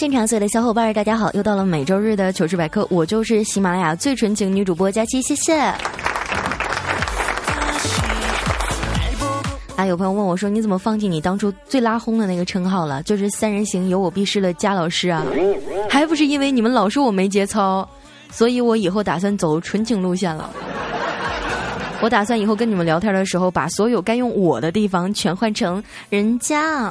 [0.00, 1.30] 现场所有的小伙伴，大家好！
[1.34, 5.52] 又到了每周日的糗事百科，我就是喜马拉雅最纯情女主播佳期，谢谢。
[9.76, 13.02] 啊，有朋友问我说：“你怎么放弃你当初最拉轰的那个称号了？
[13.02, 15.22] 就是三人行有我必失的佳老师啊？
[15.90, 17.86] 还不是因为你们老说我没节操，
[18.30, 20.48] 所以我以后打算走纯情路线了。
[22.00, 26.90] 我打算以后跟你们聊天的时候，把所有该用我的地方全换成人家。”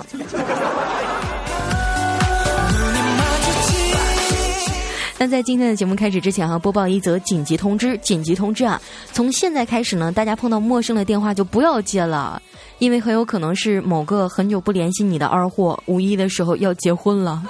[5.19, 7.97] 但在今天的节目开始之前哈，播报一则紧急通知。
[7.97, 12.41] 紧急通知啊，从现在开始呢，大家碰到陌生的电话就不要接了，
[12.77, 17.43] 因为很有可能是某个很久不联系你的二货，五一的时候要结婚了。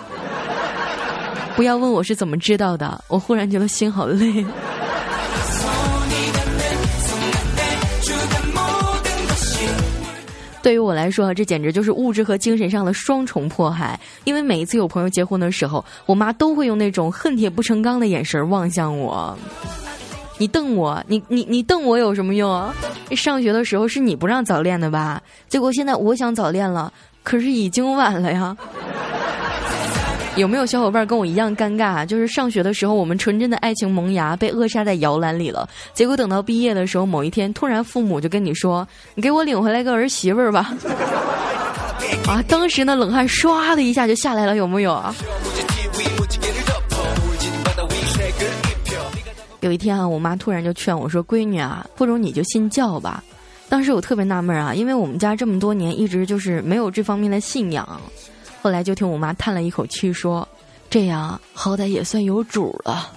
[1.56, 4.44] 不要问我是怎么知道的，我忽然觉得心好累。
[10.62, 14.00] 对于我来说，这简直就是物质和精神上的双重迫害。
[14.24, 19.38] 因为每一次有朋友结婚的时候，我妈都会用那种恨铁不成钢的眼神望向我。
[20.38, 22.70] 你瞪我，你你你瞪我有什么用？
[23.12, 25.22] 上学的时候是你不让早恋的吧？
[25.48, 26.92] 结果现在我想早恋了，
[27.24, 28.56] 可是已经晚了呀。
[30.36, 32.06] 有没有小伙伴跟我一样尴尬？
[32.06, 35.68] 就是上学的时候，我们纯真的爱情萌芽被扼杀在摇篮里了。
[35.94, 40.74] 结果等到毕业的时候，某一天突然父母就跟你说：“你给我领回来个儿媳妇儿吧。”
[42.26, 45.14] 啊，当时那冷汗唰的一下就下来了，有没有啊？
[49.60, 53.22] 有一天啊，我妈突然就劝我说：“闺女啊，不如你就信教吧。”
[53.68, 58.02] 当时我特别纳闷啊，因为我们家这么多年一直就是没有这方面的信仰。
[58.62, 60.48] 后来就听我妈叹了一口气说
[60.90, 63.10] ：“这样好歹也算有主了。”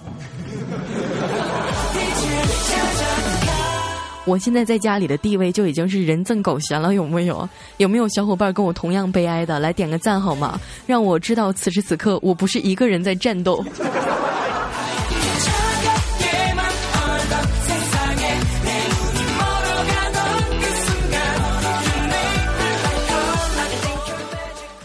[4.24, 7.48] 我现在在家里的地位就已经是人赠狗嫌了，有没有？
[7.78, 9.58] 有没有小伙伴跟我同样悲哀的？
[9.58, 10.60] 来点个赞好吗？
[10.86, 13.64] 让我知道此时此刻我不是一个人在战斗。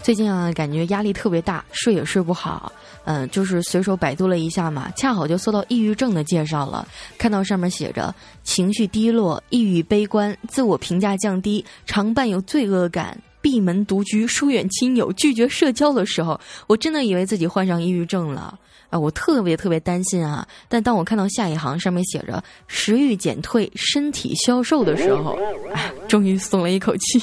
[0.08, 2.72] 最近啊，感觉压力特别大，睡也睡不好。
[3.04, 6.88] 嗯，就是随手百度了一下嘛，恰好就搜到抑郁症的介绍了。
[7.18, 18.58] 看到上面写着情绪低落、抑郁悲观、自我评价降低、常伴有罪恶感、闭门独居、疏远亲友、拒绝社交的时候，我真的以为自己患上抑郁症了
[18.88, 18.98] 啊！
[18.98, 20.48] 我特别特别担心啊！
[20.70, 25.38] 但当我看到下一行上面写着食欲减退、身体消瘦的时候，
[25.74, 27.22] 哎，终于松了一口气。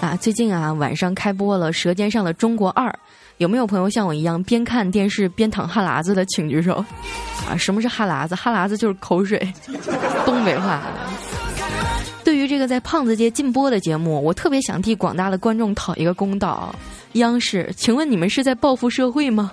[0.00, 2.88] 啊最近啊，晚上开播了《舌尖上的中国二》，
[3.38, 6.84] 有没有朋友像我一样边看电视边淌哈喇子的，请举手。
[7.48, 8.34] 啊，什么是哈喇子？
[8.34, 9.52] 哈喇子就是口水，
[10.26, 10.82] 东北话。
[12.24, 16.74] 对于这个在胖子街禁播的节目，我特别想替广大的观众讨一个公道。
[17.14, 19.52] 央视，请问你们是在报复社会吗？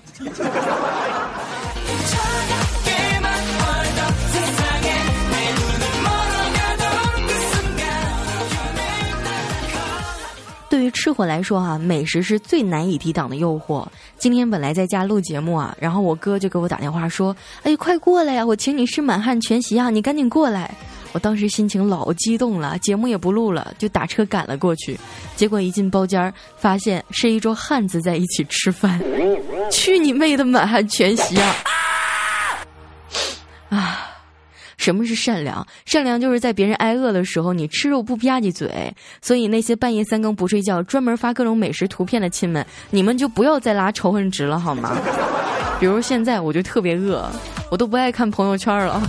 [10.69, 13.85] 对于吃货来说哈，美食是最难以抵挡的诱惑。
[14.18, 20.72] 今天本来在家录节目啊，然后我哥就给我打电话说：“哎，快过来呀，我请你吃满汉全席啊，你赶紧过来。”
[21.12, 24.96] 我当时心情老激动了，节目也不录了，就打车赶了过去。
[25.35, 29.01] 结果一进包间儿，发现是一桌汉子在一起吃饭。
[29.72, 31.56] 去你妹的满汉全席啊！
[33.69, 33.98] 啊！
[34.79, 35.67] 什么是善良？
[35.85, 38.92] 善良就是在别人挨饿的时候，你吃肉不吧唧嘴。
[39.21, 44.98] 所以那些半夜三更不睡觉，专门发各种美食图片的亲们，你们就不要再拉仇恨值了好吗？
[45.81, 47.30] 比如现在我就特别饿，
[47.69, 49.01] 我都不爱看朋友圈了。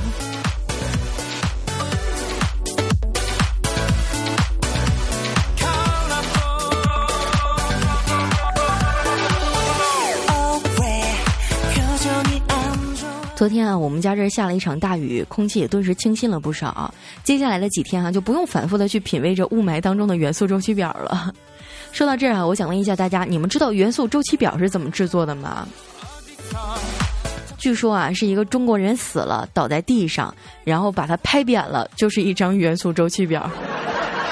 [13.41, 16.93] 昨天啊，我们家这儿下了一场大雨，空气也顿时清新了不少。
[17.25, 21.33] 接下来的几天啊，就不用反复的去品味着雾霾当中的元素周期表了。
[21.91, 25.67] 说到这儿啊，我想问一下大家，你们知道元素周期表是怎么制作的吗？
[27.57, 33.51] 据说啊，是一个中国人死了，倒在地上，然后把它拍扁了，就是一张元素周期表。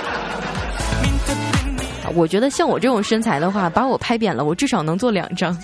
[2.14, 5.56] 我觉得像我这种身材的话，把我拍扁了，我至少能做两张。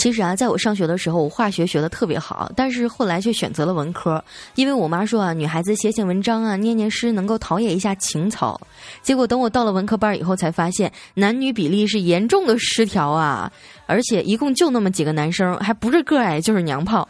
[0.00, 4.24] 其实啊，在我上学的时候，我化学学的特别好，但是后来却选择了文科，
[4.54, 8.58] 因为我妈说啊，女孩子写写文章啊，念念诗能够陶冶一下情操。
[9.02, 13.52] 结果等我到了文科班以后，才发现男女比例是严重的失调啊，
[13.84, 17.06] 而且一共就那么几个男生，还不是个矮就是娘炮。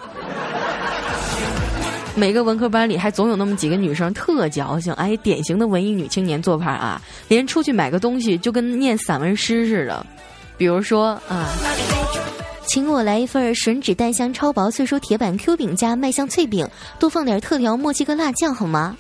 [2.17, 10.05] 每个文科班里还总有那么几个女生特矫情，哎，典型的文艺女青年做派啊，连出去买个东西就跟念散文诗似的，
[10.59, 11.47] 比如说啊。
[12.73, 16.65] 请我来一份吮指蛋香超薄脆酥铁板 Q 饼加麦香脆饼，
[17.01, 18.97] 多放点特调墨西哥辣酱好吗？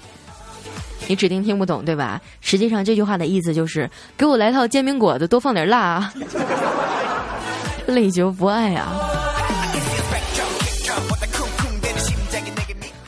[1.07, 2.21] 你指定听不懂对吧？
[2.41, 6.13] 实际上这句话的意思就是给我来套煎饼果子，多放点辣啊！
[7.87, 8.93] 累就不爱啊！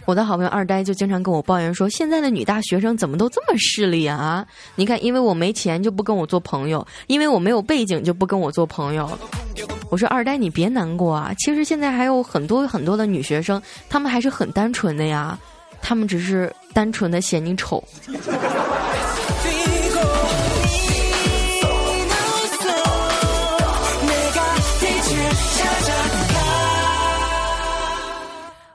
[0.05, 4.47] 我的好朋友二呆就经常跟我抱怨说，现在的女大学生怎么都这么势利啊？
[4.77, 9.11] 你看，因为我没钱就不跟我做朋友，因为我没有背景就不跟我做朋友。
[9.93, 11.35] 我说二呆，你别难过啊！
[11.37, 13.61] 其实现在还有很多很多的女学生，
[13.91, 15.39] 她们还是很单纯的呀，
[15.83, 17.85] 她们只是单纯的嫌你丑。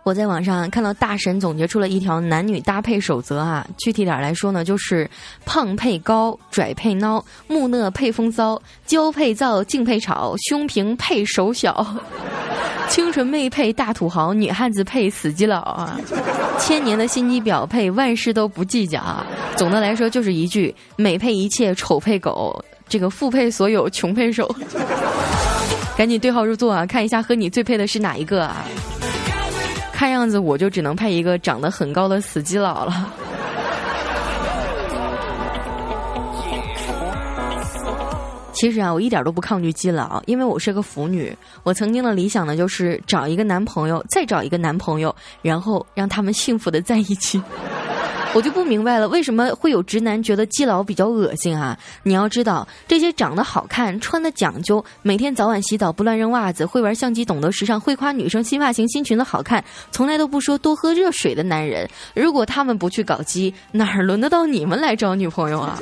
[0.07, 5.05] 我在网上看到大神总结出了一条男女搭配守则啊，具体点来说呢，就是
[5.45, 11.85] 胖配高，拽配孬，木讷配风骚，娇配燥，静配吵，胸平配手小，
[12.87, 15.99] 清纯妹配大土豪，女汉子配死基佬啊，
[16.57, 19.27] 千年的心机婊配万事都不计较啊。
[19.57, 24.49] 总的来说就是一句：美配一切，丑配狗，这个富配所有，穷配手。
[25.97, 28.63] 赶紧对号入座啊，看一下和你最配的是哪一个啊？
[29.97, 33.11] 看样子我就只能配一个长得很高的死基佬了。
[38.53, 41.35] 其实啊，我一点都不抗拒基佬，因为我是个腐女。
[41.63, 47.41] 我曾经的理想呢，就是找一个男朋友，再找一个男朋友，然后让他们幸福的在一起。
[48.33, 51.75] 我就不明白了，为什么会有直男觉得基佬比较恶心啊？
[52.03, 65.79] 你要知道，这些长得好看、穿的讲究、每天早晚洗澡不乱扔袜子、会玩相机、懂得时尚、会夸女生新发型、新裙子好看、从来都不说多喝热水的男人，如果他们不去搞基，哪儿轮得到你们来找女朋友啊？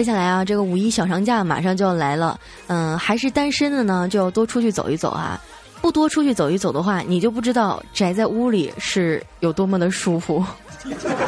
[0.00, 5.38] 接下来啊，这个五一小长假马上就要来了，嗯，还是单身的呢，就要多出去走一走啊。
[5.82, 10.42] 不多出去走一走的话，你就不知道宅在屋里是有多么的舒服。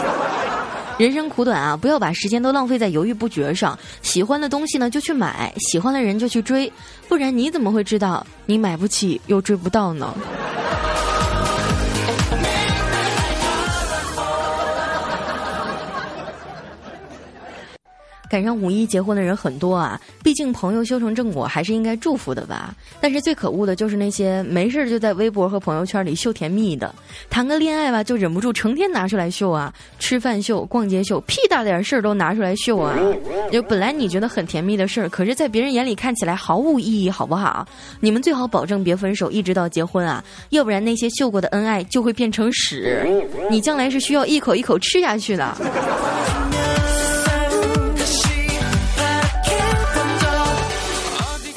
[0.96, 3.78] 人生苦短啊，不要把时间都浪费在犹豫不决上。
[4.00, 6.72] 喜欢的东西呢，就去买；喜欢的人就去追，
[7.08, 10.14] 不然你怎么会知道你买不起又追不到呢？
[18.32, 22.74] 赶上五一结婚的人很多啊，毕竟朋友修成正果，还是应该祝福的吧。
[22.98, 26.94] 但是最可恶的就是那些没事就在微博和朋友圈里秀甜蜜的，
[27.28, 32.96] 谈个恋爱吧就忍不住成天拿出来秀啊，吃饭秀、逛街秀，屁大点事儿都拿出来秀啊。
[33.50, 37.68] 就本来你觉得很甜蜜的事儿，可是在别人眼里看起来毫无意义，好不好？
[38.00, 43.06] 你们最好保证别分手，一直到结婚啊，要不然那些秀过的恩爱就会变成屎，
[43.50, 45.54] 你将来是需要一口一口吃下去的。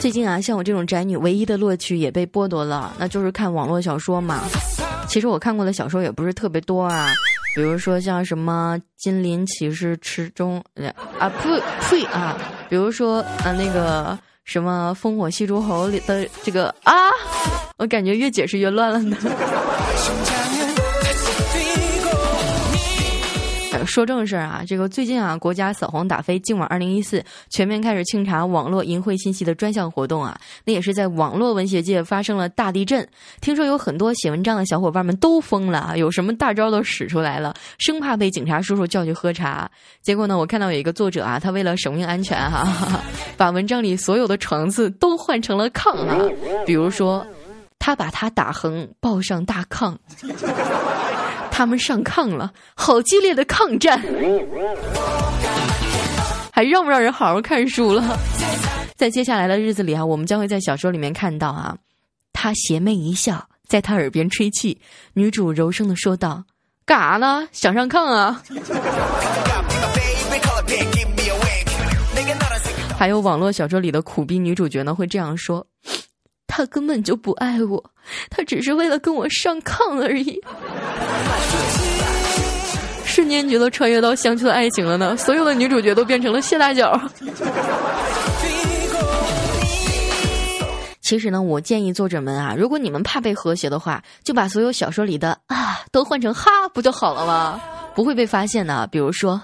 [0.05, 4.43] 最近啊，像我这种宅女，唯一的乐趣也被剥夺了，那就是看网络小说嘛。
[5.07, 7.11] 其实我看过的小说也不是特别多啊，
[7.55, 10.63] 比如说像什么《金鳞骑士池中》
[11.17, 12.37] 啊，呸呸啊，
[12.69, 16.93] 比如说啊那个什么《烽火戏诸侯》里的这个啊，
[17.77, 19.17] 我感觉越解释越乱了呢。
[23.85, 33.07] 说正事儿啊，这个最近啊，国家扫黄打非，净网二零一四全面开始清查网络淫秽信息的专项活动啊，那也是在网络文学界发生了大地震。
[33.41, 39.69] 听说有很多写文章的小伙伴们都疯了啊，有什么大招都使出来了，生怕被警察叔叔叫去喝茶。
[40.01, 43.01] 结果呢，我看到有一个作者啊，他为了生命安全哈，
[43.35, 46.17] 把文章里所有的床字都换成了炕啊，
[46.65, 47.25] 比如说，
[47.79, 49.95] 他把他打横抱上大炕。
[51.57, 53.97] 他们上炕了，好激烈的抗战，
[56.51, 58.19] 还让不让人好好看书了？
[58.97, 61.77] 在接下来的日子里啊，我们将会在小说里面看到啊，
[62.33, 64.77] 他邪魅一笑，在他耳边吹气，
[65.13, 66.43] 女主柔声的说道
[66.85, 67.47] ：“干啥呢？
[67.53, 68.43] 想上炕啊？”
[72.99, 75.65] 还有网络小说里的苦逼女主角呢，会这样说
[76.47, 77.81] ：“他根本就不爱我，
[78.29, 80.41] 他只是为了跟我上炕而已。”
[83.25, 86.95] 瞬间觉得穿越到乡村爱情了呢，所有的女主角都变成了谢大脚。
[91.01, 97.59] 其实呢，我建议作者们啊，如果你们怕被和谐的话，就把所有小说里的啊都换成哈，不就好了吗？
[97.95, 98.85] 不会被发现的。
[98.91, 99.41] 比如说，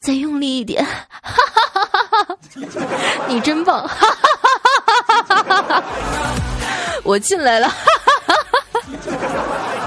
[0.00, 2.34] 再用力一点，哈哈哈哈！
[3.28, 4.06] 你真棒，哈
[5.06, 5.84] 哈哈哈哈！
[7.04, 7.74] 我进来了，哈
[8.24, 8.34] 哈哈
[9.04, 9.77] 哈！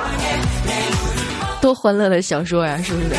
[1.62, 3.10] 多欢乐的小说呀，是不是？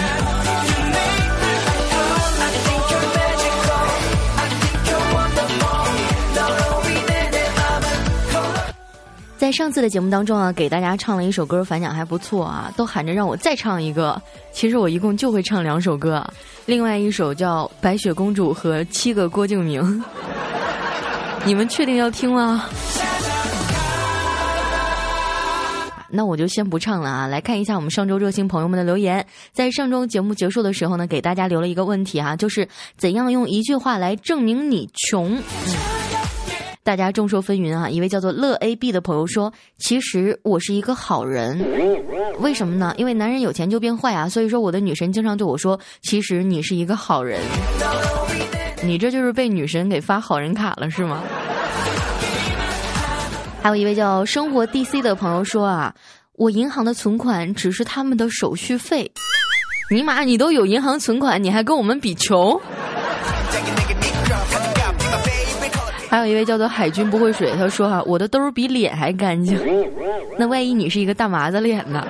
[9.39, 14.21] 在上次的节目当中啊，给大家唱了一首歌，反响还不错啊，都喊着让我再唱一个。
[14.53, 16.25] 其实我一共就会唱两首歌，
[16.65, 19.83] 另外一首叫《白雪公主和七个郭敬明》，
[21.45, 22.67] 你们确定要听吗？
[26.15, 27.27] 那我就先不唱了啊！
[27.27, 29.27] 来看一下我们上周热心朋友们的留言。
[29.53, 35.35] 在上周节目结束的时候呢，给大家留了一个问题啊，就是怎样用一句话来证明你穷？
[35.37, 35.43] 嗯，
[36.85, 37.89] 大家众说纷纭啊。
[37.89, 39.51] 一位叫做乐 A B 的朋友说
[39.81, 41.59] ：“其实我是一个好人，
[42.41, 42.93] 为什么呢？
[42.99, 44.29] 因为男人有钱就变坏啊。
[44.29, 47.41] 所以说我的女神经常对我说，其实你是一个好人。
[48.85, 51.23] 你这就是被女神给发好人卡了是吗？”
[53.63, 55.95] 还有一位叫生活 DC 的朋友说啊，
[56.35, 59.09] 我银行的存款只是他们的手续费。
[59.89, 62.61] 尼玛，你都有银行存款，你还跟我们比穷？
[66.11, 69.57] 还有一位叫做海军不会水，他说哈，我的兜比脸还干净。
[70.37, 72.05] 那万一你是一个大麻子脸呢？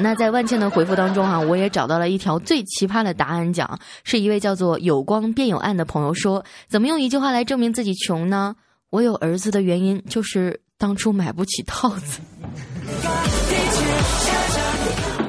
[0.00, 8.56] 那在万茜的回复当中哈，我也找到了一条最奇葩的答案，讲是一位叫做有光便有暗的朋友说，怎么用一句话来证明自己穷呢？
[8.90, 12.20] 我有儿子的原因就是当初买不起套子，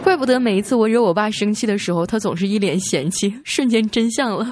[0.03, 4.45] 怪不得每一次我惹我爸生气的时候，他总是一脸嫌弃，瞬间真相了。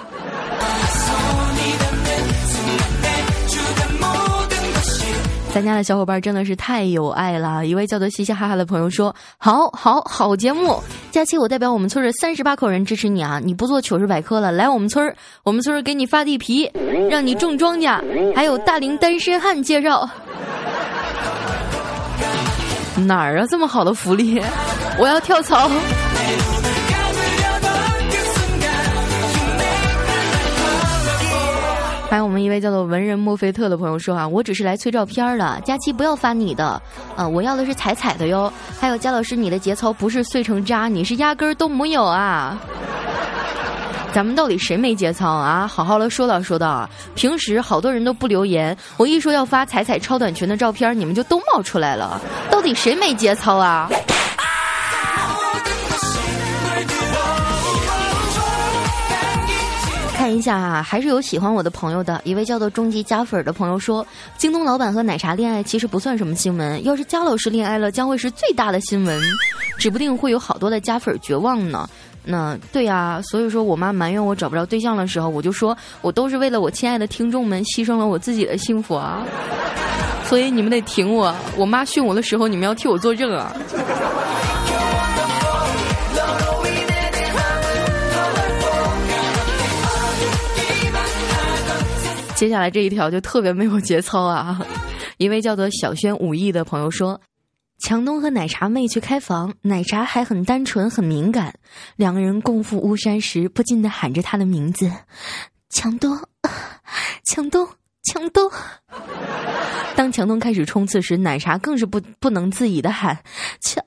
[5.54, 7.66] 咱家的小伙伴真的是太有爱了。
[7.68, 10.82] 一位叫做嘻嘻哈哈的朋友说：“好好好节目，
[11.12, 13.38] 佳期我代表我们村的三十八口人支持你啊！
[13.44, 16.72] 你不做糗事百科了，来我们村儿，我们村儿给你发地皮，
[17.10, 18.02] 让你种庄稼，
[18.34, 20.10] 还有大龄单身汉介绍。
[22.96, 23.46] 哪儿啊？
[23.50, 24.42] 这么好的福利，
[24.98, 25.70] 我要跳槽。”
[32.12, 36.82] 还有我们一位叫做文人墨菲特的朋友说啊，我只是来催照片的，佳期不要发你的，
[37.16, 38.52] 啊，我要的是彩彩的哟。
[38.78, 42.60] 还有佳老师，你的节操不是碎成渣，你是压根儿都没有啊。
[44.12, 45.66] 咱们到底谁没节操啊？
[45.66, 46.90] 好好的说道说道啊。
[47.16, 52.20] 平时好多人都不留言，我一说要发彩彩超短裙的照片，你们就都冒出来了。
[52.52, 53.90] 到底谁没节操啊？
[60.36, 62.20] 一下啊，还是有喜欢我的朋友的。
[62.24, 64.06] 一位叫做终极加粉的朋友说
[64.38, 69.22] ：“京东老板和奶茶恋爱其实不算什么新闻，要是加老师恋爱了，将会是最大的新闻，
[69.78, 71.90] 指不定会有好多的加粉绝望呢。”
[72.24, 79.26] 那对呀，所以说我妈埋怨我找不着对象的时候，我就说我都是为了我亲爱的听众们牺牲了我自己的幸福啊。
[80.26, 83.52] 所以你们得挺我，我妈训我的时候，你们要替我作证啊。
[92.42, 94.60] 接下来这一条就特别没有节操啊！
[95.18, 97.22] 一位叫做小轩武艺的朋友说
[97.78, 101.54] ：“强东和奶茶妹去开房，奶茶还很单纯很敏感，
[101.98, 104.92] 两个人共赴巫山时，不禁的喊着他的名字：
[105.70, 106.18] 强东，
[107.24, 107.68] 强东，
[108.12, 108.50] 强东。
[109.96, 113.20] 当强东开始冲刺时，奶茶更是不不能自已的喊：
[113.60, 113.86] 强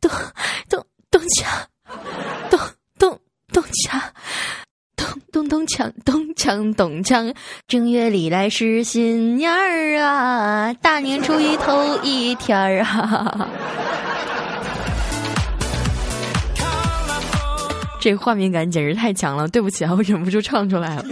[0.00, 0.10] 东，
[0.68, 1.68] 东东强，
[2.50, 2.58] 东
[2.98, 3.20] 东
[3.52, 4.02] 东强。”
[5.32, 7.32] 咚咚锵，咚锵咚锵，
[7.68, 13.48] 正月里来是新年儿啊，大年初一头一天儿啊。
[18.00, 21.04] 这画面感简直太强了，对不起啊，我忍不住唱出来了。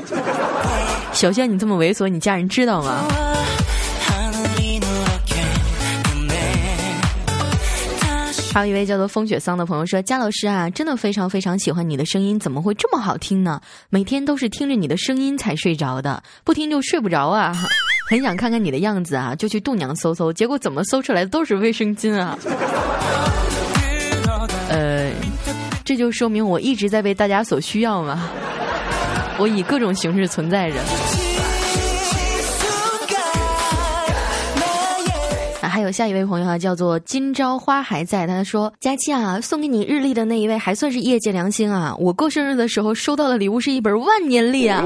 [1.12, 3.04] 小轩，你这么猥琐，你家人知道吗？
[8.58, 13.60] 还有一位叫做风雪桑的朋友说：“佳老师啊，真的非常非常喜欢你的声音，怎么会这么好听呢？
[13.88, 17.56] 每天都是听着你的声音才睡着的，不听就睡不着啊！
[18.10, 22.36] 很想看看你的样子啊，就去度娘搜搜，结果怎么搜出来的都是卫生巾啊！
[24.68, 25.12] 呃，
[25.84, 28.28] 这就说明我一直在被大家所需要嘛，
[29.38, 30.78] 我以各种形式存在着。”
[35.78, 38.26] 还有下一位朋友啊，叫做今朝花还在。
[38.26, 41.94] 他说：“佳期啊，送给你日历的那一位还算是业界良心啊！
[42.00, 44.84] 我过生日的时候收到的礼物是一本万年历啊，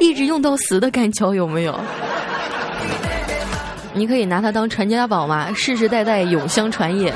[0.00, 1.74] 一直用到死的感觉有没有？
[3.94, 7.10] 你可以拿它当传家宝嘛，世世代代永相传也。”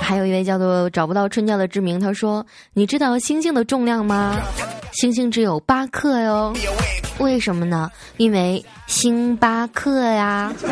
[0.00, 4.40] 还有一位叫做找不到春娇的志明，他说：“你知道星星的重量吗？”
[4.92, 6.52] 星星只有八克哟，
[7.18, 7.90] 为什么呢？
[8.16, 10.52] 因为星巴克呀！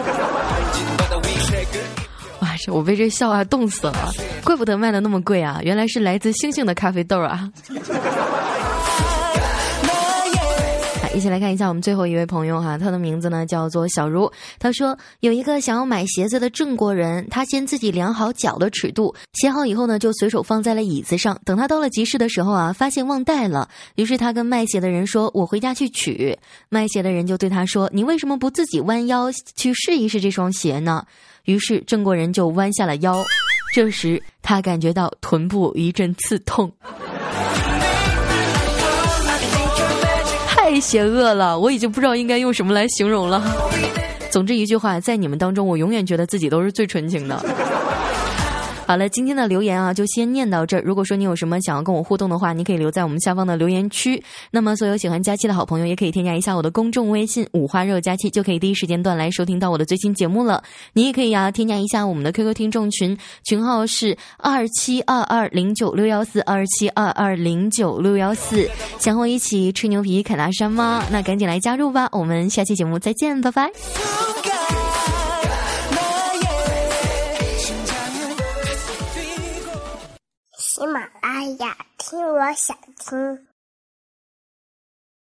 [2.41, 4.13] 哇，这我被这笑话冻死了，
[4.45, 7.49] 怪不得卖的那么贵啊，原来是来自星星的咖啡豆啊！
[11.19, 14.31] 一起来看一下我们最后一位朋友哈，他的名字呢叫做小茹。
[14.61, 21.37] 他说有一个想要买鞋子的郑国人，他先自己量好脚的尺度，鞋好以后呢就随手放在了椅子上。
[21.45, 26.39] 等他到了集市的时候啊，发现忘带了，于是他跟卖鞋的人说：“我回家去取。”
[26.71, 31.05] 卖鞋的人就对他说：“你为什么不自己弯腰去试一试这双鞋呢？”
[31.47, 33.25] 于是郑国人就弯下了腰，
[33.75, 36.73] 这时他感觉到臀部一阵刺痛。
[40.80, 43.42] 邪恶了，我已经不知道应该用什么来形容了。
[44.30, 47.42] 总之一句话，在你们当中，我永远觉得自己都是最纯情的。
[48.88, 50.83] 好了，今天的留言啊，就先念到这儿。
[50.83, 54.23] 如果说你有什么想要跟我互动的话，你可以留在我们下方的留言区。
[54.50, 60.64] 那么，所有喜欢佳期的好朋友，也可以添加一下我的公众微信“五花肉佳期”，就可以第一时间段来收听到我的最新节目了。
[60.95, 63.14] 你也可以啊，添加一下我们的 QQ 听众群，
[63.45, 68.66] 群号是二七二二零九六幺四二七二二零九六幺四。
[68.99, 71.04] 想和我一起吹牛皮、侃大山吗？
[71.12, 72.09] 那赶紧来加入吧！
[72.11, 73.71] 我们下期节目再见，拜拜。
[80.78, 83.48] 喜马拉雅，听我想听。